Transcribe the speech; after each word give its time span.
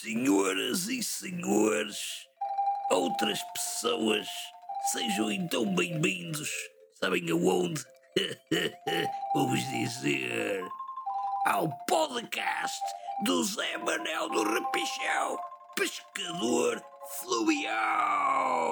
Senhoras 0.00 0.88
e 0.88 1.02
senhores, 1.02 2.26
outras 2.90 3.38
pessoas, 3.52 4.26
sejam 4.92 5.30
então 5.30 5.74
bem-vindos. 5.74 6.50
Sabem 6.94 7.30
aonde? 7.30 7.84
Vou-vos 9.34 9.60
dizer. 9.68 10.64
Ao 11.44 11.68
podcast 11.84 12.80
do 13.24 13.44
Zé 13.44 13.76
Manel 13.76 14.30
do 14.30 14.42
Repichão, 14.42 15.38
pescador 15.76 16.82
fluvial. 17.18 18.70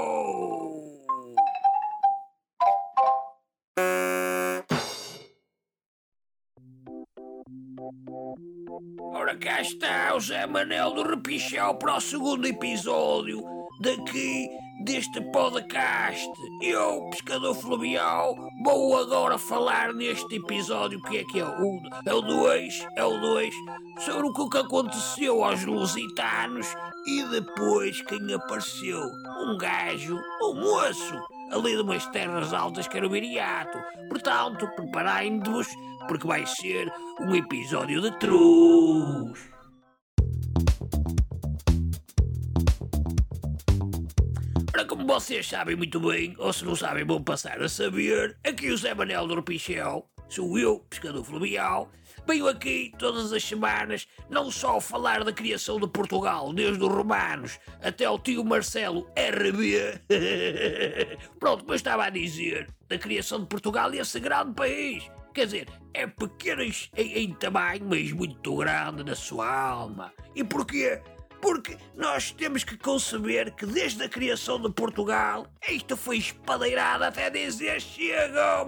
Ora 9.14 9.34
cá 9.36 9.62
está 9.62 10.14
o 10.14 10.20
Zé 10.20 10.46
Manel 10.46 10.92
do 10.92 11.02
Repichão 11.02 11.74
para 11.76 11.96
o 11.96 12.00
segundo 12.00 12.46
episódio 12.46 13.42
daqui 13.80 14.48
deste 14.84 15.20
podcast. 15.32 16.28
Eu, 16.62 17.08
pescador 17.10 17.54
fluvial, 17.54 18.36
vou 18.62 18.96
agora 18.98 19.38
falar 19.38 19.94
neste 19.94 20.36
episódio 20.36 21.00
que 21.02 21.18
é 21.18 21.24
que 21.24 21.40
é 21.40 21.44
o 21.44 21.80
é 22.04 22.12
o 22.12 22.20
2, 22.20 22.86
é 22.96 23.04
o 23.04 23.18
2, 23.18 23.54
sobre 24.00 24.26
o 24.26 24.48
que 24.50 24.58
aconteceu 24.58 25.42
aos 25.42 25.64
lusitanos 25.64 26.66
e 27.06 27.22
depois 27.24 28.02
quem 28.02 28.34
apareceu. 28.34 29.00
Um 29.46 29.56
gajo, 29.56 30.18
um 30.42 30.54
moço, 30.54 31.14
ali 31.50 31.76
de 31.76 31.82
umas 31.82 32.06
terras 32.06 32.52
altas 32.52 32.88
que 32.88 32.96
era 32.96 33.06
o. 33.06 33.78
Portanto, 34.08 34.68
preparem-vos, 34.76 35.68
porque 36.06 36.26
vai 36.26 36.44
ser 36.46 36.92
um 37.20 37.34
episódio 37.34 38.00
de 38.00 38.18
trus. 38.18 39.38
Ora, 44.74 44.84
como 44.86 45.06
vocês 45.06 45.46
sabem 45.48 45.76
muito 45.76 45.98
bem, 46.00 46.34
ou 46.38 46.52
se 46.52 46.64
não 46.64 46.76
sabem, 46.76 47.04
vão 47.04 47.22
passar 47.22 47.60
a 47.60 47.68
saber, 47.68 48.36
aqui 48.46 48.70
o 48.70 48.76
Zé 48.76 48.94
Manel 48.94 49.26
do 49.26 49.34
Repichel, 49.34 50.08
sou 50.28 50.58
eu, 50.58 50.78
pescador 50.88 51.24
fluvial, 51.24 51.90
venho 52.28 52.46
aqui 52.46 52.92
todas 52.98 53.32
as 53.32 53.42
semanas 53.42 54.06
não 54.28 54.50
só 54.50 54.78
falar 54.78 55.24
da 55.24 55.32
criação 55.32 55.80
de 55.80 55.88
Portugal, 55.88 56.52
desde 56.52 56.84
os 56.84 56.92
romanos 56.92 57.58
até 57.82 58.08
o 58.08 58.18
tio 58.18 58.44
Marcelo 58.44 59.10
RB. 59.16 59.98
Pronto, 61.40 61.64
eu 61.66 61.74
estava 61.74 62.04
a 62.04 62.10
dizer, 62.10 62.68
da 62.86 62.98
criação 62.98 63.40
de 63.40 63.46
Portugal 63.46 63.94
e 63.94 63.98
esse 63.98 64.20
grande 64.20 64.52
país. 64.52 65.10
Quer 65.32 65.46
dizer, 65.46 65.68
é 65.94 66.06
pequeno 66.06 66.62
em, 66.62 66.72
em 66.96 67.32
tamanho, 67.32 67.86
mas 67.88 68.12
muito 68.12 68.56
grande 68.56 69.02
na 69.02 69.14
sua 69.14 69.50
alma. 69.50 70.12
E 70.36 70.44
porquê? 70.44 71.00
Porque 71.40 71.78
nós 71.96 72.32
temos 72.32 72.62
que 72.62 72.76
conceber 72.76 73.54
que 73.54 73.64
desde 73.64 74.02
a 74.02 74.08
criação 74.08 74.60
de 74.60 74.70
Portugal 74.70 75.46
isto 75.68 75.96
foi 75.96 76.18
espadeirado 76.18 77.04
até 77.04 77.30
dizer 77.30 77.80
chegou. 77.80 78.66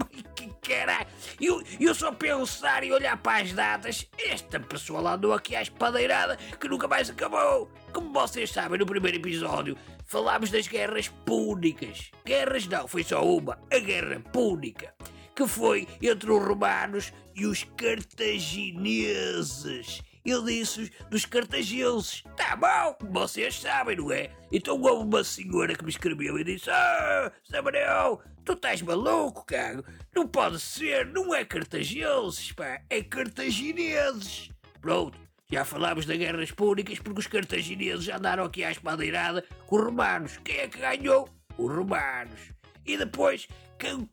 Caralho! 0.71 1.07
Eu, 1.41 1.61
eu 1.81 1.93
só 1.93 2.13
pensar 2.13 2.85
e 2.85 2.93
olhar 2.93 3.17
para 3.17 3.43
as 3.43 3.53
datas, 3.53 4.07
esta 4.17 4.61
pessoa 4.61 5.01
lá 5.01 5.15
andou 5.15 5.33
aqui 5.33 5.57
à 5.57 5.63
espadeirada 5.63 6.37
que 6.37 6.69
nunca 6.69 6.87
mais 6.87 7.11
acabou. 7.11 7.69
Como 7.93 8.13
vocês 8.13 8.53
sabem, 8.53 8.79
no 8.79 8.87
primeiro 8.87 9.17
episódio 9.17 9.77
falámos 10.07 10.49
das 10.49 10.69
guerras 10.69 11.09
púnicas. 11.27 12.13
Guerras 12.25 12.69
não, 12.69 12.87
foi 12.87 13.03
só 13.03 13.21
uma, 13.25 13.59
a 13.73 13.79
Guerra 13.81 14.21
Púnica 14.33 14.95
que 15.35 15.49
foi 15.49 15.89
entre 16.03 16.31
os 16.31 16.47
romanos 16.47 17.13
e 17.35 17.47
os 17.47 17.65
cartagineses. 17.77 20.03
Ele 20.25 20.59
disse 20.59 20.93
dos 21.09 21.25
cartagenses. 21.25 22.23
Tá 22.37 22.57
bom, 22.57 23.11
vocês 23.11 23.59
sabem, 23.59 23.97
não 23.97 24.13
é? 24.13 24.31
Então 24.53 24.81
houve 24.81 25.05
uma 25.05 25.25
senhora 25.25 25.75
que 25.75 25.85
me 25.85 25.91
escreveu 25.91 26.39
e 26.39 26.45
disse: 26.45 26.69
Ah, 26.71 27.33
Samuel, 27.45 28.23
tu 28.45 28.53
estás 28.53 28.83
maluco, 28.83 29.45
cago? 29.47 29.85
Não 30.15 30.29
pode 30.29 30.61
ser, 30.61 31.07
não 31.07 31.35
é 31.35 31.45
cartagenses, 31.45 32.53
pá, 32.53 32.83
é 32.91 33.03
cartagineses. 33.03 34.51
Pronto, 34.81 35.19
já 35.51 35.65
falámos 35.65 36.07
das 36.07 36.17
guerras 36.17 36.51
púnicas 36.51 36.99
porque 36.99 37.21
os 37.21 37.27
cartagineses 37.27 38.09
andaram 38.09 38.45
aqui 38.45 38.63
à 38.63 38.71
espadeirada 38.71 39.45
com 39.67 39.77
os 39.77 39.85
romanos. 39.85 40.39
Quem 40.45 40.57
é 40.57 40.69
que 40.69 40.79
ganhou? 40.79 41.29
Os 41.59 41.75
romanos. 41.75 42.41
E 42.87 42.97
depois, 42.97 43.49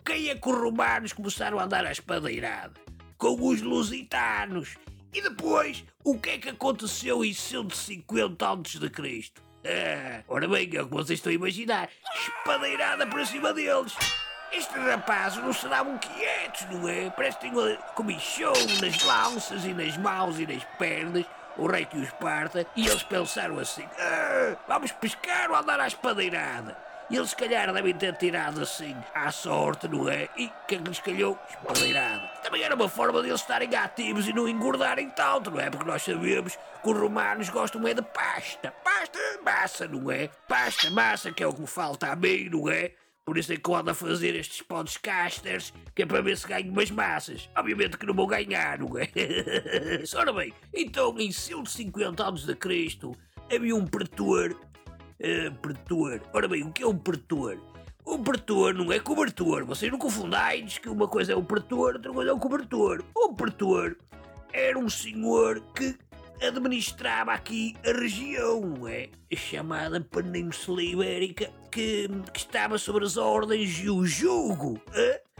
quem 0.03 0.29
é 0.29 0.35
que 0.35 0.49
os 0.49 0.57
romanos 0.57 1.13
começaram 1.13 1.59
a 1.59 1.63
andar 1.63 1.85
à 1.85 1.91
espadeirada? 1.91 2.73
Com 3.17 3.49
os 3.49 3.61
lusitanos. 3.61 4.77
E 5.13 5.21
depois, 5.21 5.83
o 6.03 6.19
que 6.19 6.31
é 6.31 6.37
que 6.37 6.49
aconteceu 6.49 7.23
em 7.23 7.33
150 7.33 8.49
antes 8.49 8.79
de 8.79 8.89
Cristo? 8.89 9.41
Ah, 9.65 10.23
ora 10.27 10.47
bem, 10.47 10.69
é 10.73 10.81
o 10.81 10.87
que 10.87 10.93
vocês 10.93 11.19
estão 11.19 11.31
a 11.31 11.35
imaginar. 11.35 11.89
Espadeirada 12.15 13.05
para 13.07 13.25
cima 13.25 13.53
deles. 13.53 13.95
Estes 14.51 14.77
rapazes 14.77 15.43
não 15.43 15.51
se 15.51 15.67
davam 15.67 15.97
quietos, 15.97 16.65
não 16.71 16.87
é? 16.87 17.09
Parece 17.09 17.37
que 17.37 17.49
tinham 17.49 17.77
comichão 17.95 18.53
nas 18.81 19.03
lanças 19.03 19.65
e 19.65 19.73
nas 19.73 19.97
mãos 19.97 20.39
e 20.39 20.47
nas 20.47 20.63
pernas. 20.77 21.25
O 21.57 21.67
rei 21.67 21.85
que 21.85 21.97
os 21.97 22.11
parta. 22.11 22.65
E 22.75 22.87
eles 22.87 23.03
pensaram 23.03 23.57
assim: 23.59 23.83
ah, 23.99 24.55
vamos 24.67 24.91
pescar 24.91 25.49
ou 25.49 25.57
andar 25.57 25.79
à 25.79 25.87
espadeirada? 25.87 26.86
E 27.09 27.15
eles, 27.15 27.29
se 27.29 27.35
calhar, 27.37 27.71
devem 27.73 27.93
ter 27.93 28.15
tirado 28.17 28.61
assim 28.61 28.95
à 29.13 29.31
sorte, 29.31 29.87
não 29.87 30.09
é? 30.09 30.27
E 30.37 30.51
quem 30.67 30.79
lhes 30.79 30.99
calhou? 30.99 31.39
Espadeirado. 31.49 32.27
Também 32.43 32.63
era 32.63 32.75
uma 32.75 32.89
forma 32.89 33.21
de 33.21 33.29
eles 33.29 33.39
estarem 33.39 33.73
ativos 33.75 34.27
e 34.27 34.33
não 34.33 34.47
engordarem 34.47 35.09
tanto, 35.11 35.49
não 35.49 35.59
é? 35.59 35.69
Porque 35.69 35.85
nós 35.85 36.01
sabemos 36.01 36.55
que 36.55 36.89
os 36.89 36.97
romanos 36.97 37.49
gostam 37.49 37.87
é 37.87 37.93
de 37.93 38.01
pasta. 38.01 38.73
Pasta, 38.83 39.19
massa, 39.41 39.87
não 39.87 40.11
é? 40.11 40.29
Pasta, 40.49 40.89
massa, 40.91 41.31
que 41.31 41.41
é 41.41 41.47
o 41.47 41.53
que 41.53 41.61
me 41.61 41.67
falta 41.67 42.07
a 42.07 42.15
mim, 42.15 42.49
não 42.49 42.69
é? 42.69 42.91
Por 43.27 43.37
isso 43.37 43.53
é 43.53 43.57
que 43.57 43.69
eu 43.69 43.75
ando 43.75 43.91
a 43.91 43.93
fazer 43.93 44.35
estes 44.35 44.61
podcasters, 44.61 45.73
que 45.93 46.03
é 46.03 46.05
para 46.05 46.21
ver 46.21 46.37
se 46.37 46.47
ganho 46.47 46.71
umas 46.71 46.91
massas. 46.91 47.49
Obviamente 47.57 47.97
que 47.97 48.05
não 48.05 48.13
vou 48.13 48.27
ganhar, 48.27 48.79
não 48.79 48.97
é? 48.97 49.09
Ora 50.15 50.33
bem, 50.33 50.53
então 50.73 51.17
em 51.19 51.31
150 51.31 52.23
anos 52.23 52.45
de 52.45 52.55
Cristo 52.55 53.13
havia 53.53 53.75
um 53.75 53.85
pretor 53.85 54.57
Uh, 55.19 55.53
pretor. 55.61 56.21
Ora 56.33 56.47
bem, 56.47 56.63
o 56.63 56.71
que 56.71 56.83
é 56.83 56.87
um 56.87 56.97
pretor? 56.97 57.59
O 58.05 58.19
pretor 58.19 58.73
não 58.73 58.91
é 58.91 58.99
cobertor. 58.99 59.65
Vocês 59.65 59.91
não 59.91 59.99
confundais 59.99 60.77
que 60.77 60.87
uma 60.87 61.07
coisa 61.07 61.33
é 61.33 61.35
o 61.35 61.43
pretor, 61.43 61.95
outra 61.95 62.13
coisa 62.13 62.31
é 62.31 62.33
o 62.33 62.39
cobertor. 62.39 63.03
O 63.13 63.33
pretor 63.33 63.97
era 64.53 64.79
um 64.79 64.89
senhor 64.89 65.61
que 65.75 65.97
administrava 66.41 67.33
aqui 67.33 67.75
a 67.85 67.91
região, 67.91 68.61
não 68.61 68.87
é? 68.87 69.09
A 69.31 69.35
chamada 69.35 69.99
Península 69.99 70.83
Ibérica, 70.83 71.49
que, 71.71 72.07
que 72.31 72.39
estava 72.39 72.77
sobre 72.77 73.03
as 73.03 73.17
ordens 73.17 73.77
e 73.79 73.89
o 73.89 74.05
jugo. 74.05 74.79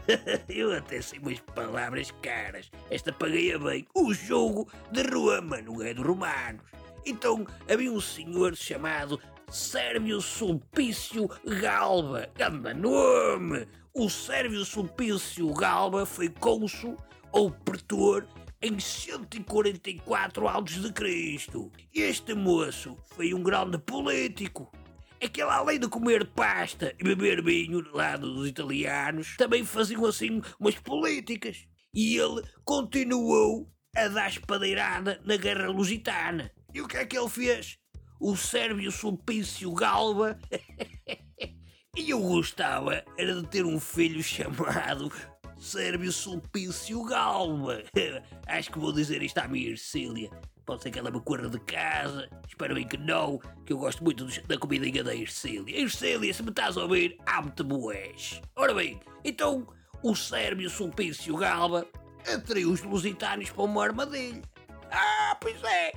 Eu 0.48 0.74
até 0.74 1.00
sei 1.00 1.18
umas 1.18 1.40
palavras 1.40 2.10
caras. 2.22 2.70
Esta 2.90 3.12
paguei 3.12 3.56
bem. 3.58 3.86
O 3.94 4.12
jogo 4.12 4.68
de 4.90 5.02
Roma, 5.02 5.60
não 5.62 5.82
é? 5.82 5.94
De 5.94 6.02
romanos. 6.02 6.62
Então 7.06 7.46
havia 7.70 7.92
um 7.92 8.00
senhor 8.00 8.54
chamado 8.54 9.20
Sérvio 9.50 10.20
Sulpício 10.20 11.26
Galba. 11.60 12.28
Ganda 12.36 12.74
nome! 12.74 13.66
O 13.94 14.10
Sérvio 14.10 14.62
Sulpício 14.64 15.52
Galba 15.54 16.04
foi 16.04 16.28
cônsul 16.28 16.98
ou 17.32 17.50
pretor 17.50 18.28
em 18.60 18.78
144 18.78 20.48
a.C. 20.48 21.70
Este 21.94 22.34
moço 22.34 22.98
foi 23.06 23.32
um 23.32 23.42
grande 23.42 23.78
político. 23.78 24.70
É 25.18 25.28
que 25.28 25.40
ele, 25.40 25.50
além 25.50 25.80
de 25.80 25.88
comer 25.88 26.26
pasta 26.26 26.94
e 26.98 27.02
beber 27.02 27.42
vinho 27.42 27.82
lado 27.92 28.32
dos 28.32 28.46
italianos, 28.46 29.34
também 29.38 29.64
faziam 29.64 30.04
assim 30.04 30.42
umas 30.60 30.74
políticas. 30.74 31.66
E 31.94 32.18
ele 32.18 32.42
continuou 32.64 33.72
a 33.96 34.08
dar 34.08 34.28
espadeirada 34.28 35.20
na 35.24 35.36
Guerra 35.36 35.70
Lusitana. 35.70 36.52
E 36.74 36.82
o 36.82 36.86
que 36.86 36.98
é 36.98 37.06
que 37.06 37.18
ele 37.18 37.30
fez? 37.30 37.78
O 38.20 38.36
Sérvio 38.36 38.90
Sulpício 38.90 39.72
Galba. 39.72 40.38
e 41.96 42.10
eu 42.10 42.20
gostava 42.20 43.04
era 43.16 43.34
de 43.40 43.46
ter 43.48 43.64
um 43.64 43.78
filho 43.78 44.22
chamado 44.22 45.12
Sérvio 45.58 46.12
Sulpício 46.12 47.02
Galba. 47.04 47.82
Acho 48.46 48.70
que 48.70 48.78
vou 48.78 48.92
dizer 48.92 49.22
isto 49.22 49.38
à 49.38 49.48
minha 49.48 49.70
Ercília. 49.70 50.30
Pode 50.64 50.82
ser 50.82 50.90
que 50.90 50.98
ela 50.98 51.10
me 51.10 51.20
corra 51.20 51.48
de 51.48 51.58
casa. 51.60 52.28
Espero 52.46 52.74
bem 52.74 52.86
que 52.86 52.98
não, 52.98 53.38
que 53.64 53.72
eu 53.72 53.78
gosto 53.78 54.04
muito 54.04 54.26
da 54.46 54.58
comidinha 54.58 55.02
da 55.02 55.14
Ercília. 55.14 55.80
Ercília, 55.80 56.32
se 56.34 56.42
me 56.42 56.50
estás 56.50 56.76
a 56.76 56.82
ouvir, 56.82 57.16
amo-te 57.26 57.62
boés. 57.62 58.42
Ora 58.54 58.74
bem, 58.74 59.00
então 59.24 59.66
o 60.02 60.14
Sérvio 60.14 60.68
Sulpício 60.68 61.36
Galba 61.36 61.86
atraiu 62.26 62.70
os 62.70 62.82
lusitanos 62.82 63.50
para 63.50 63.62
uma 63.62 63.84
armadilha. 63.84 64.42
Ah, 64.90 65.36
pois 65.40 65.62
é! 65.64 65.92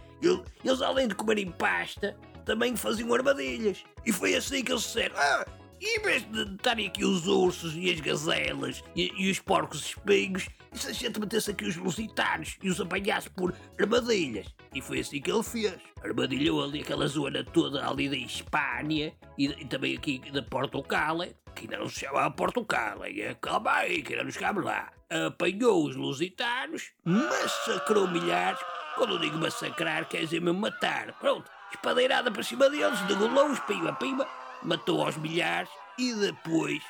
Eles, 0.64 0.82
além 0.82 1.08
de 1.08 1.16
comerem 1.16 1.52
pasta, 1.52 2.16
também 2.46 2.76
faziam 2.76 3.14
armadilhas. 3.14 3.84
E 4.06 4.12
foi 4.12 4.36
assim 4.36 4.64
que 4.64 4.72
eles 4.72 4.84
disseram: 4.84 5.16
Ah, 5.18 5.46
em 5.82 6.00
vez 6.02 6.24
de 6.32 6.44
estarem 6.54 6.88
aqui 6.88 7.04
os 7.04 7.28
ursos 7.28 7.76
e 7.76 7.90
as 7.90 8.00
gazelas 8.00 8.84
e, 8.96 9.12
e 9.18 9.32
os 9.32 9.40
porcos 9.40 9.86
espinhos, 9.86 10.48
e 10.74 10.78
se 10.78 10.90
a 10.90 10.94
gente 10.94 11.20
metesse 11.20 11.52
aqui 11.52 11.66
os 11.66 11.76
lusitanos 11.76 12.58
e 12.62 12.70
os 12.70 12.80
apanhasse 12.80 13.30
por 13.32 13.54
armadilhas? 13.80 14.48
E 14.74 14.82
foi 14.82 15.00
assim 15.00 15.20
que 15.20 15.32
ele 15.32 15.44
fez. 15.44 15.74
Armadilhou 16.04 16.64
ali 16.64 16.82
aquela 16.82 17.08
zona 17.08 17.44
toda 17.44 17.86
ali 17.88 18.08
da 18.08 18.16
Espanha 18.16 19.12
e, 19.38 19.46
e 19.48 19.66
também 19.66 19.98
aqui 19.98 20.22
da 20.32 20.42
Portugal, 20.44 21.18
que 21.56 21.64
ainda 21.64 21.78
não 21.78 21.90
se 21.90 22.02
chamava 22.02 22.32
Portugal, 22.32 23.06
hein? 23.06 23.36
calma 23.42 23.72
aí, 23.74 24.02
que 24.02 24.14
ainda 24.14 24.24
não 24.24 24.32
chegámos 24.32 24.64
lá. 24.64 24.92
Apanhou 25.28 25.86
os 25.86 25.96
lusitanos, 25.96 26.92
massacrou 27.04 28.08
milhares. 28.08 28.62
Quando 28.96 29.16
eu 29.16 29.20
digo 29.20 29.38
massacrar, 29.38 30.08
quer 30.08 30.22
dizer 30.22 30.42
mesmo 30.42 30.60
matar. 30.60 31.14
Pronto, 31.14 31.50
espadeirada 31.72 32.32
para 32.32 32.44
cima 32.44 32.70
deles, 32.70 33.00
degolou-os, 33.02 33.60
pima, 33.62 33.94
pima, 33.94 34.28
matou 34.64 35.04
aos 35.04 35.18
milhares 35.18 35.70
e 35.98 36.14
depois 36.14 36.84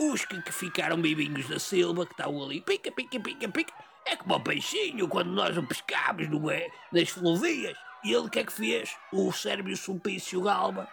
os 0.00 0.24
que, 0.24 0.40
que 0.42 0.52
ficaram 0.52 1.00
bebinhos 1.00 1.48
da 1.48 1.58
Silva, 1.58 2.06
que 2.06 2.12
estavam 2.12 2.42
ali, 2.42 2.60
pica, 2.60 2.90
pica, 2.90 3.20
pica, 3.20 3.48
pica, 3.48 3.72
é 4.06 4.16
como 4.16 4.34
o 4.34 4.40
peixinho 4.40 5.06
quando 5.08 5.30
nós 5.30 5.56
o 5.56 5.62
pescámos, 5.62 6.28
não 6.28 6.50
é? 6.50 6.68
Nas 6.90 7.10
fluvias. 7.10 7.76
E 8.04 8.12
ele 8.12 8.26
o 8.26 8.30
que 8.30 8.40
é 8.40 8.44
que 8.44 8.52
fez? 8.52 8.96
O 9.12 9.30
Sérvio 9.32 9.76
Sulpício 9.76 10.42
Galba 10.42 10.88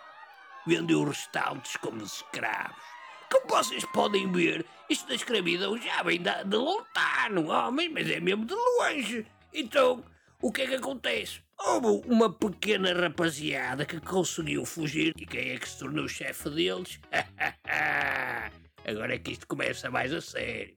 vendeu 0.67 1.03
restantes 1.03 1.75
como 1.77 2.03
escravos. 2.03 2.83
Como 3.31 3.47
vocês 3.47 3.85
podem 3.93 4.31
ver, 4.31 4.65
isto 4.89 5.07
da 5.07 5.15
escravidão 5.15 5.77
já 5.77 6.03
vem 6.03 6.21
de, 6.21 6.43
de 6.45 6.57
lontano, 6.57 7.49
homem, 7.49 7.89
mas 7.89 8.09
é 8.09 8.19
mesmo 8.19 8.45
de 8.45 8.53
longe. 8.53 9.25
Então, 9.53 10.03
o 10.41 10.51
que 10.51 10.61
é 10.61 10.67
que 10.67 10.75
acontece? 10.75 11.41
Houve 11.59 12.07
uma 12.07 12.31
pequena 12.31 12.93
rapaziada 12.93 13.85
que 13.85 13.99
conseguiu 13.99 14.65
fugir 14.65 15.13
e 15.17 15.25
quem 15.25 15.49
é 15.49 15.57
que 15.57 15.67
se 15.67 15.79
tornou 15.79 16.07
chefe 16.07 16.49
deles? 16.49 16.99
Agora 18.85 19.15
é 19.15 19.19
que 19.19 19.33
isto 19.33 19.45
começa 19.45 19.91
mais 19.91 20.13
a 20.13 20.21
sério. 20.21 20.73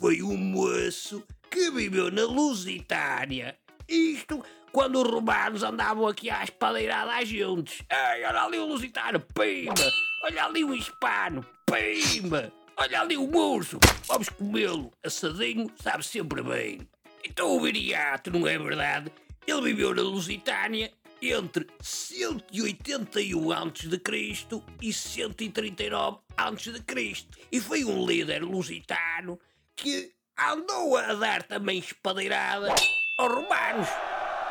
Foi 0.00 0.22
um 0.22 0.36
moço 0.36 1.22
que 1.50 1.70
viveu 1.70 2.10
na 2.10 2.24
Lusitânia. 2.24 3.56
Isto 3.86 4.42
quando 4.72 5.02
os 5.02 5.08
romanos 5.08 5.62
andavam 5.62 6.08
aqui 6.08 6.30
à 6.30 6.42
espadeirada 6.42 7.24
juntos. 7.26 7.82
Ei, 7.90 8.24
olha 8.24 8.42
ali 8.42 8.58
o 8.58 8.66
Lusitano, 8.66 9.20
pimba! 9.20 9.92
Olha 10.24 10.46
ali 10.46 10.64
o 10.64 10.74
hispano, 10.74 11.46
pimba! 11.66 12.50
Olha 12.76 13.02
ali 13.02 13.16
o 13.16 13.36
urso, 13.36 13.78
vamos 14.06 14.30
comê-lo. 14.30 14.90
Assadinho 15.04 15.70
sabe 15.80 16.04
sempre 16.04 16.42
bem. 16.42 16.88
Então 17.24 17.56
o 17.56 17.60
Viriato, 17.60 18.30
não 18.30 18.46
é 18.46 18.58
verdade? 18.58 19.10
Ele 19.46 19.62
viveu 19.62 19.94
na 19.94 20.02
Lusitânia 20.02 20.92
entre 21.22 21.66
181 21.80 23.52
a.C. 23.52 24.62
e 24.80 24.92
139 24.92 26.18
a.C. 26.36 27.26
E 27.50 27.60
foi 27.60 27.84
um 27.84 28.06
líder 28.06 28.42
lusitano 28.42 29.38
que 29.76 30.12
andou 30.38 30.96
a 30.96 31.14
dar 31.14 31.42
também 31.44 31.78
espadeirada 31.78 32.74
aos 33.18 33.32
romanos. 33.32 33.88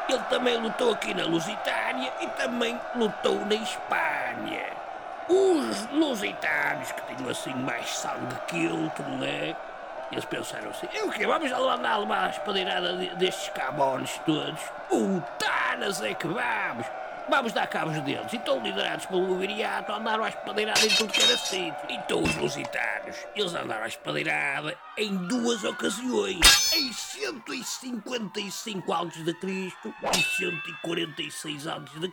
Ele 0.09 0.23
também 0.29 0.57
lutou 0.57 0.93
aqui 0.93 1.13
na 1.13 1.25
Lusitânia 1.25 2.13
e 2.21 2.27
também 2.31 2.79
lutou 2.95 3.45
na 3.45 3.55
Espanha. 3.55 4.73
Os 5.29 5.89
lusitanos, 5.91 6.91
que 6.91 7.15
tinham 7.15 7.29
assim 7.29 7.53
mais 7.53 7.87
sangue 7.89 8.35
que 8.47 8.67
outro, 8.67 9.03
não 9.07 9.23
é? 9.23 9.55
Eles 10.13 10.25
pensaram 10.25 10.69
assim: 10.69 10.87
é 10.93 11.03
o 11.03 11.11
quê? 11.11 11.25
Vamos 11.25 11.49
lá 11.49 11.73
andar 11.73 11.93
a 11.93 11.97
levar 11.97 12.25
a 12.25 12.29
espadeirada 12.29 12.93
destes 13.15 13.49
cabones 13.49 14.21
todos? 14.25 14.61
Putanas 14.87 16.01
é 16.01 16.13
que 16.13 16.27
vamos! 16.27 16.85
Vamos 17.29 17.53
dar 17.53 17.67
cabos 17.67 17.97
deles. 18.01 18.33
Então, 18.33 18.61
liderados 18.61 19.05
pelo 19.05 19.37
Viriato, 19.37 19.93
andaram 19.93 20.25
à 20.25 20.29
espadeirada 20.29 20.85
em 20.85 20.89
tudo 20.89 21.11
que 21.11 21.23
era 21.23 21.37
sítio. 21.37 21.73
Então, 21.89 22.21
os 22.21 22.35
lusitanos, 22.35 23.15
eles 23.33 23.55
andaram 23.55 23.85
à 23.85 23.87
espadeirada 23.87 24.77
em 24.97 25.15
duas 25.27 25.63
ocasiões. 25.63 26.73
Em 26.73 26.91
155 26.91 28.93
a.C. 28.93 29.21
e 29.47 29.73
146 30.37 31.67
a.C., 31.67 32.11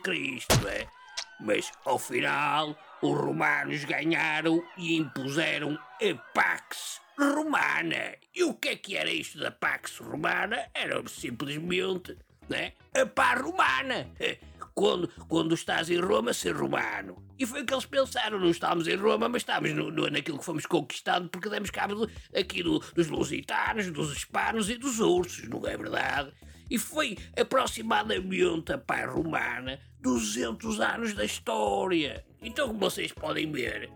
é? 0.69 1.00
Mas, 1.41 1.71
ao 1.85 1.97
final, 1.97 2.77
os 3.01 3.17
romanos 3.17 3.83
ganharam 3.83 4.63
e 4.77 4.97
impuseram 4.97 5.77
a 6.01 6.33
Pax 6.33 7.01
Romana. 7.17 8.15
E 8.33 8.43
o 8.43 8.53
que 8.53 8.69
é 8.69 8.75
que 8.75 8.95
era 8.95 9.11
isto 9.11 9.39
da 9.39 9.51
Pax 9.51 9.97
Romana? 9.97 10.69
Era 10.73 11.01
simplesmente 11.07 12.17
né, 12.49 12.73
a 12.93 13.05
paz 13.05 13.41
romana. 13.41 14.09
Quando, 14.73 15.09
quando 15.27 15.53
estás 15.53 15.89
em 15.89 15.99
Roma, 15.99 16.33
ser 16.33 16.55
romano. 16.55 17.21
E 17.37 17.45
foi 17.45 17.61
o 17.61 17.65
que 17.65 17.73
eles 17.73 17.85
pensaram. 17.85 18.39
Não 18.39 18.49
estávamos 18.49 18.87
em 18.87 18.95
Roma, 18.95 19.27
mas 19.27 19.41
estávamos 19.41 19.75
no, 19.75 19.91
no, 19.91 20.09
naquilo 20.09 20.39
que 20.39 20.45
fomos 20.45 20.65
conquistando, 20.65 21.27
porque 21.27 21.49
demos 21.49 21.69
cabo 21.69 22.07
aqui 22.33 22.63
do, 22.63 22.79
dos 22.79 23.09
lusitanos, 23.09 23.91
dos 23.91 24.13
hispanos 24.15 24.69
e 24.69 24.77
dos 24.77 25.01
ursos, 25.01 25.49
não 25.49 25.67
é 25.67 25.75
verdade? 25.75 26.31
E 26.71 26.77
foi 26.77 27.17
aproximadamente 27.37 28.71
a 28.71 28.77
paz 28.77 29.13
romana 29.13 29.77
200 29.99 30.79
anos 30.79 31.13
da 31.13 31.25
história. 31.25 32.25
Então, 32.41 32.69
como 32.69 32.79
vocês 32.79 33.11
podem 33.11 33.51
ver, 33.51 33.91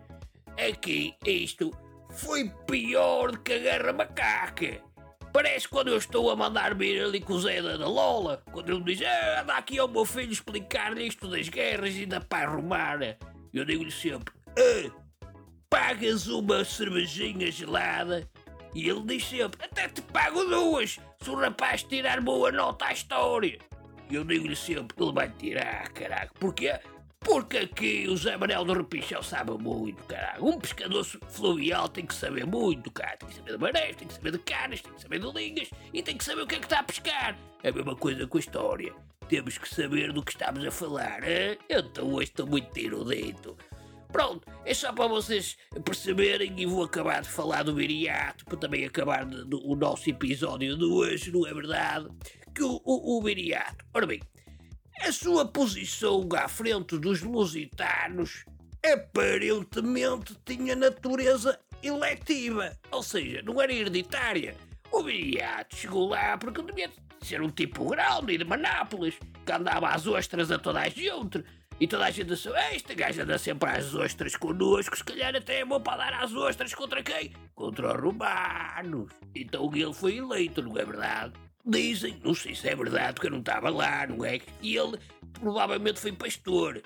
aqui 0.58 1.14
isto 1.24 1.72
foi 2.10 2.50
pior 2.66 3.32
do 3.32 3.40
que 3.40 3.54
a 3.54 3.58
Guerra 3.58 3.94
Macaca. 3.94 4.82
Parece 5.32 5.66
quando 5.66 5.88
eu 5.88 5.96
estou 5.96 6.30
a 6.30 6.36
mandar 6.36 6.74
vir 6.74 7.02
ali 7.02 7.18
com 7.18 7.32
o 7.32 7.40
Zé 7.40 7.62
da 7.62 7.88
Lola, 7.88 8.42
quando 8.52 8.68
ele 8.68 8.80
me 8.80 8.94
diz: 8.94 9.06
ah, 9.06 9.40
anda 9.40 9.54
aqui 9.54 9.78
ao 9.78 9.88
meu 9.88 10.04
filho 10.04 10.32
explicar-lhe 10.32 11.06
isto 11.06 11.28
das 11.28 11.48
guerras 11.48 11.96
e 11.96 12.04
da 12.04 12.20
paz 12.20 12.46
romana. 12.46 13.16
Eu 13.54 13.64
digo-lhe 13.64 13.90
sempre: 13.90 14.34
ah, 14.58 14.90
pagas 15.70 16.26
uma 16.26 16.62
cervejinha 16.62 17.50
gelada? 17.50 18.28
E 18.74 18.86
ele 18.86 19.00
diz 19.00 19.24
sempre: 19.24 19.64
até 19.64 19.88
te 19.88 20.02
pago 20.02 20.44
duas, 20.44 21.00
se 21.20 21.30
o 21.30 21.36
rapaz 21.36 21.82
tirar 21.82 22.20
boa 22.20 22.50
nota 22.52 22.86
à 22.86 22.92
história. 22.92 23.58
E 24.10 24.14
eu 24.14 24.24
digo-lhe 24.24 24.56
sempre: 24.56 24.96
ele 25.00 25.12
vai 25.12 25.28
tirar, 25.30 25.88
caraca, 25.90 26.32
porque 26.38 26.72
porque 27.20 27.58
aqui 27.58 28.06
o 28.08 28.16
Zé 28.16 28.36
Manel 28.36 28.64
do 28.64 28.72
Repichão 28.72 29.20
sabe 29.20 29.50
muito, 29.50 30.00
caralho. 30.04 30.44
Um 30.46 30.60
pescador 30.60 31.04
fluvial 31.04 31.88
tem 31.88 32.06
que 32.06 32.14
saber 32.14 32.46
muito, 32.46 32.88
cara. 32.92 33.16
Tem 33.16 33.28
que 33.28 33.34
saber 33.34 33.52
de 33.52 33.58
marés, 33.58 33.96
tem 33.96 34.06
que 34.06 34.14
saber 34.14 34.30
de 34.30 34.38
canas, 34.38 34.80
tem 34.80 34.92
que 34.92 35.02
saber 35.02 35.18
de 35.18 35.32
linhas 35.32 35.70
e 35.92 36.02
tem 36.04 36.16
que 36.16 36.24
saber 36.24 36.42
o 36.42 36.46
que 36.46 36.54
é 36.54 36.58
que 36.58 36.66
está 36.66 36.78
a 36.78 36.84
pescar. 36.84 37.36
É 37.64 37.70
a 37.70 37.72
mesma 37.72 37.96
coisa 37.96 38.28
com 38.28 38.36
a 38.36 38.40
história. 38.40 38.94
Temos 39.28 39.58
que 39.58 39.68
saber 39.68 40.12
do 40.12 40.22
que 40.22 40.30
estamos 40.30 40.64
a 40.64 40.70
falar, 40.70 41.28
hein? 41.28 41.58
Então 41.68 42.12
hoje 42.12 42.30
estou 42.30 42.46
muito 42.46 42.78
erudito. 42.78 43.56
Pronto, 44.16 44.48
é 44.64 44.72
só 44.72 44.94
para 44.94 45.08
vocês 45.08 45.58
perceberem 45.84 46.58
e 46.58 46.64
vou 46.64 46.82
acabar 46.82 47.20
de 47.20 47.28
falar 47.28 47.64
do 47.64 47.74
Viriato, 47.74 48.46
para 48.46 48.56
também 48.56 48.86
acabar 48.86 49.26
de, 49.26 49.54
o 49.62 49.76
nosso 49.76 50.08
episódio 50.08 50.74
de 50.74 50.84
hoje, 50.86 51.30
não 51.30 51.46
é 51.46 51.52
verdade? 51.52 52.08
Que 52.54 52.62
o, 52.62 52.80
o, 52.82 53.18
o 53.18 53.22
Viriato, 53.22 53.84
ora 53.92 54.06
bem, 54.06 54.22
a 55.02 55.12
sua 55.12 55.44
posição 55.44 56.26
à 56.34 56.48
frente 56.48 56.96
dos 56.96 57.20
lusitanos 57.20 58.46
aparentemente 58.90 60.34
tinha 60.46 60.74
natureza 60.74 61.60
eletiva, 61.82 62.74
ou 62.90 63.02
seja, 63.02 63.42
não 63.42 63.60
era 63.60 63.70
hereditária. 63.70 64.56
O 64.90 65.02
Viriato 65.02 65.76
chegou 65.76 66.08
lá 66.08 66.38
porque 66.38 66.62
devia 66.62 66.90
ser 67.20 67.42
um 67.42 67.50
tipo 67.50 67.90
grande 67.90 68.38
de 68.38 68.44
Manápolis, 68.46 69.18
que 69.44 69.52
andava 69.52 69.90
às 69.90 70.06
ostras 70.06 70.50
a 70.50 70.58
toda 70.58 70.80
a 70.80 70.88
gente. 70.88 71.44
E 71.78 71.86
toda 71.86 72.06
a 72.06 72.10
gente 72.10 72.28
disse, 72.28 72.48
esta 72.48 72.94
gaja 72.94 73.22
anda 73.22 73.36
sempre 73.36 73.68
às 73.68 73.94
ostras 73.94 74.34
connosco, 74.34 74.96
se 74.96 75.04
calhar 75.04 75.36
até 75.36 75.60
é 75.60 75.64
bom 75.64 75.78
para 75.78 75.98
dar 75.98 76.22
às 76.22 76.32
ostras 76.34 76.74
contra 76.74 77.02
quem? 77.02 77.32
Contra 77.54 77.94
os 77.94 78.02
romanos. 78.02 79.12
Então 79.34 79.70
ele 79.74 79.92
foi 79.92 80.16
eleito, 80.16 80.62
não 80.62 80.78
é 80.78 80.84
verdade? 80.84 81.34
Dizem, 81.64 82.18
não 82.24 82.34
sei 82.34 82.54
se 82.54 82.68
é 82.68 82.74
verdade, 82.74 83.14
porque 83.14 83.26
eu 83.26 83.32
não 83.32 83.40
estava 83.40 83.68
lá, 83.68 84.06
não 84.06 84.24
é? 84.24 84.40
E 84.62 84.74
ele 84.74 84.98
provavelmente 85.34 86.00
foi 86.00 86.12
pastor. 86.12 86.82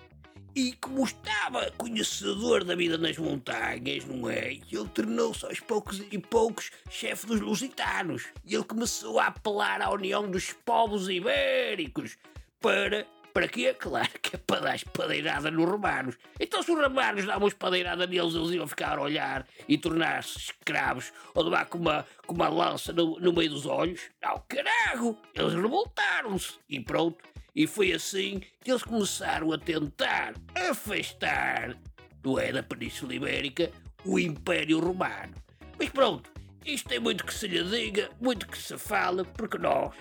E 0.56 0.72
como 0.80 1.04
estava 1.04 1.70
conhecedor 1.76 2.64
da 2.64 2.74
vida 2.74 2.98
nas 2.98 3.16
montanhas, 3.16 4.04
não 4.04 4.28
é? 4.28 4.54
Ele 4.54 4.88
tornou-se 4.92 5.46
aos 5.46 5.60
poucos 5.60 6.02
e 6.10 6.18
poucos 6.18 6.72
chefe 6.90 7.26
dos 7.26 7.40
lusitanos. 7.40 8.24
E 8.44 8.56
ele 8.56 8.64
começou 8.64 9.20
a 9.20 9.26
apelar 9.26 9.80
à 9.80 9.90
união 9.90 10.28
dos 10.28 10.52
povos 10.52 11.08
ibéricos 11.08 12.18
para 12.60 13.06
para 13.32 13.48
quê? 13.48 13.74
Claro 13.74 14.10
que 14.20 14.36
é 14.36 14.38
para 14.38 14.60
dar 14.60 14.74
espadeirada 14.74 15.50
nos 15.50 15.68
romanos. 15.68 16.16
Então, 16.38 16.62
se 16.62 16.70
os 16.70 16.78
romanos 16.78 17.24
davam 17.24 17.48
espadeirada 17.48 18.06
neles, 18.06 18.34
eles 18.34 18.50
iam 18.50 18.66
ficar 18.66 18.98
a 18.98 19.02
olhar 19.02 19.46
e 19.68 19.78
tornar-se 19.78 20.38
escravos 20.38 21.12
ou 21.34 21.44
levar 21.44 21.66
com 21.66 21.78
uma, 21.78 22.06
com 22.26 22.34
uma 22.34 22.48
lança 22.48 22.92
no, 22.92 23.18
no 23.18 23.32
meio 23.32 23.50
dos 23.50 23.66
olhos? 23.66 24.02
Não, 24.22 24.42
carago! 24.48 25.18
Eles 25.34 25.54
revoltaram-se 25.54 26.58
e 26.68 26.80
pronto. 26.80 27.18
E 27.54 27.66
foi 27.66 27.92
assim 27.92 28.40
que 28.62 28.70
eles 28.70 28.82
começaram 28.82 29.52
a 29.52 29.58
tentar 29.58 30.34
afastar, 30.54 31.76
não 32.22 32.38
é, 32.38 32.52
da 32.52 32.62
Península 32.62 33.14
Ibérica, 33.14 33.70
o 34.04 34.18
Império 34.18 34.80
Romano. 34.80 35.34
Mas 35.78 35.88
pronto, 35.88 36.30
isto 36.64 36.88
tem 36.88 37.00
muito 37.00 37.24
que 37.24 37.34
se 37.34 37.48
lhe 37.48 37.62
diga, 37.64 38.10
muito 38.20 38.46
que 38.46 38.58
se 38.58 38.76
fale, 38.78 39.24
porque 39.24 39.58
nós 39.58 39.94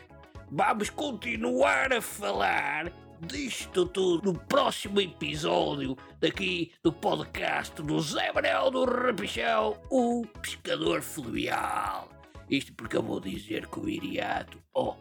vamos 0.51 0.89
continuar 0.89 1.93
a 1.93 2.01
falar 2.01 2.91
disto 3.21 3.85
tudo 3.85 4.31
no 4.31 4.39
próximo 4.39 5.01
episódio 5.01 5.97
daqui 6.19 6.71
do 6.83 6.91
podcast 6.91 7.81
do 7.81 7.99
Zé 7.99 8.31
Manel 8.31 8.71
do 8.71 8.85
Rapichão, 8.85 9.79
o 9.89 10.25
pescador 10.41 11.01
fluvial. 11.01 12.09
Isto 12.49 12.73
porque 12.73 12.97
eu 12.97 13.03
vou 13.03 13.19
dizer 13.19 13.67
que 13.67 13.79
o 13.79 13.89
Iriato, 13.89 14.57
oh, 14.73 14.95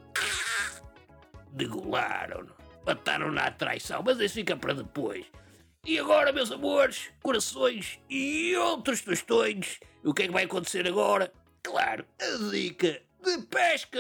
degolaram-no, 1.52 2.54
mataram-no 2.84 3.40
à 3.40 3.50
traição, 3.50 4.02
mas 4.04 4.18
isso 4.20 4.34
fica 4.34 4.56
para 4.56 4.75
depois. 4.75 5.26
E 5.87 5.98
agora, 5.98 6.32
meus 6.32 6.50
amores, 6.52 7.10
corações 7.22 7.98
e 8.10 8.54
outros 8.56 9.00
tostões, 9.00 9.78
o 10.04 10.12
que 10.12 10.25
é 10.25 10.26
que 10.26 10.32
vai 10.32 10.44
acontecer 10.44 10.87
agora? 10.87 11.32
Claro, 11.62 12.04
a 12.20 12.50
dica 12.50 13.00
de 13.25 13.38
pesca! 13.46 13.98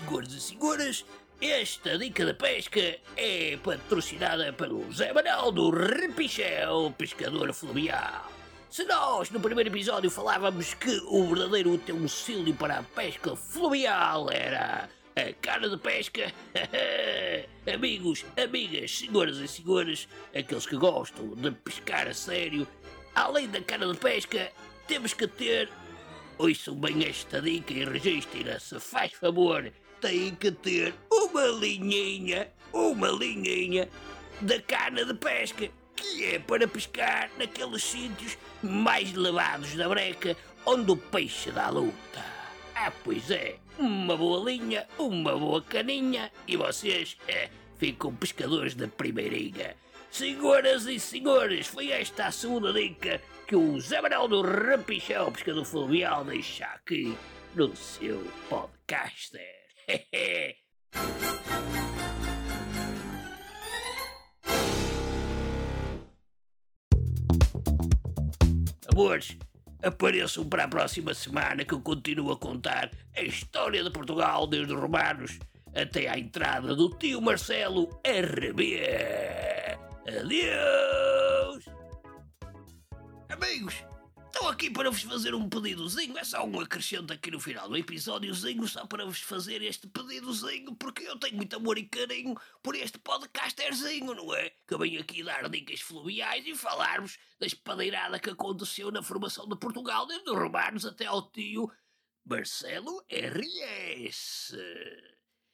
Senhores 0.00 0.32
e 0.32 0.40
senhoras, 0.40 1.04
esta 1.40 1.98
dica 1.98 2.24
de 2.24 2.32
pesca 2.32 2.98
é 3.16 3.58
patrocinada 3.62 4.52
pelo 4.52 4.90
Zé 4.92 5.12
Manuel 5.12 5.52
do 5.52 5.70
Repichel, 5.70 6.94
pescador 6.96 7.52
fluvial. 7.52 8.30
Se 8.70 8.84
nós, 8.84 9.30
no 9.30 9.40
primeiro 9.40 9.68
episódio, 9.68 10.10
falávamos 10.10 10.72
que 10.74 11.00
o 11.06 11.26
verdadeiro 11.26 11.72
utensílio 11.74 12.54
para 12.54 12.78
a 12.78 12.82
pesca 12.82 13.36
fluvial 13.36 14.30
era 14.30 14.88
a 15.16 15.32
cana 15.40 15.68
de 15.68 15.76
pesca, 15.76 16.32
amigos, 17.72 18.24
amigas, 18.42 18.90
senhoras 18.90 19.36
e 19.36 19.48
senhores, 19.48 20.08
aqueles 20.34 20.66
que 20.66 20.76
gostam 20.76 21.34
de 21.34 21.50
pescar 21.50 22.08
a 22.08 22.14
sério, 22.14 22.66
além 23.14 23.48
da 23.48 23.60
cana 23.60 23.92
de 23.92 23.98
pesca, 23.98 24.50
temos 24.86 25.12
que 25.12 25.26
ter. 25.26 25.68
Ouçam 26.38 26.74
bem 26.74 27.04
esta 27.06 27.42
dica 27.42 27.70
e 27.74 27.84
registrem 27.84 28.46
se 28.58 28.80
faz 28.80 29.12
favor. 29.12 29.70
Tem 30.00 30.34
que 30.34 30.50
ter 30.50 30.94
uma 31.12 31.46
linhinha, 31.46 32.48
uma 32.72 33.08
linhinha 33.08 33.88
da 34.40 34.60
cana 34.62 35.04
de 35.04 35.14
pesca 35.14 35.68
que 35.94 36.24
é 36.24 36.38
para 36.38 36.66
pescar 36.66 37.30
naqueles 37.38 37.84
sítios 37.84 38.38
mais 38.62 39.12
elevados 39.14 39.74
da 39.74 39.88
breca 39.88 40.34
onde 40.64 40.90
o 40.90 40.96
peixe 40.96 41.50
dá 41.50 41.68
luta. 41.68 42.24
Ah, 42.74 42.90
pois 43.04 43.30
é, 43.30 43.56
uma 43.78 44.16
boa 44.16 44.50
linha, 44.50 44.86
uma 44.98 45.36
boa 45.36 45.60
caninha 45.60 46.32
e 46.48 46.56
vocês 46.56 47.18
é, 47.28 47.50
ficam 47.78 48.14
pescadores 48.14 48.74
da 48.74 48.88
primeirinha. 48.88 49.76
Senhoras 50.10 50.86
e 50.86 50.98
senhores, 50.98 51.66
foi 51.66 51.90
esta 51.90 52.26
a 52.26 52.32
segunda 52.32 52.72
dica 52.72 53.20
que 53.46 53.54
o 53.54 53.78
Zé 53.80 54.00
Manuel 54.00 54.28
do 54.28 54.42
Rapichão, 54.42 55.30
pescador 55.30 55.64
fluvial, 55.64 56.24
deixa 56.24 56.64
aqui 56.64 57.14
no 57.54 57.76
seu 57.76 58.24
podcaster. 58.90 59.40
Amores, 68.92 69.38
apareçam 69.82 70.48
para 70.48 70.64
a 70.64 70.68
próxima 70.68 71.14
semana 71.14 71.64
que 71.64 71.72
eu 71.72 71.80
continuo 71.80 72.32
a 72.32 72.36
contar 72.36 72.90
a 73.16 73.22
história 73.22 73.84
de 73.84 73.90
Portugal 73.90 74.48
desde 74.48 74.74
os 74.74 74.80
romanos 74.80 75.38
até 75.74 76.08
à 76.08 76.18
entrada 76.18 76.74
do 76.74 76.90
tio 76.90 77.20
Marcelo 77.20 77.88
RB. 78.04 78.80
Adeus! 80.08 81.64
Amigos, 83.28 83.84
estou 84.40 84.52
aqui 84.52 84.70
para 84.70 84.90
vos 84.90 85.02
fazer 85.02 85.34
um 85.34 85.46
pedidozinho. 85.46 86.16
É 86.16 86.24
só 86.24 86.42
um 86.46 86.60
acrescento 86.60 87.12
aqui 87.12 87.30
no 87.30 87.38
final 87.38 87.68
do 87.68 87.76
episódiozinho, 87.76 88.66
só 88.66 88.86
para 88.86 89.04
vos 89.04 89.20
fazer 89.20 89.60
este 89.60 89.86
pedidozinho, 89.86 90.74
porque 90.76 91.02
eu 91.02 91.18
tenho 91.18 91.36
muito 91.36 91.54
amor 91.56 91.76
e 91.76 91.84
carinho 91.84 92.34
por 92.62 92.74
este 92.74 92.98
podcasterzinho, 92.98 94.14
não 94.14 94.34
é? 94.34 94.50
Que 94.66 94.72
eu 94.72 94.78
venho 94.78 94.98
aqui 94.98 95.22
dar 95.22 95.46
dicas 95.50 95.82
fluviais 95.82 96.46
e 96.46 96.54
falar-vos 96.54 97.18
da 97.38 97.46
espadeirada 97.46 98.18
que 98.18 98.30
aconteceu 98.30 98.90
na 98.90 99.02
formação 99.02 99.46
de 99.46 99.56
Portugal, 99.56 100.06
desde 100.06 100.30
os 100.30 100.38
romanos 100.38 100.86
até 100.86 101.04
ao 101.04 101.30
tio 101.30 101.70
Marcelo 102.24 103.04
RS. 103.10 104.56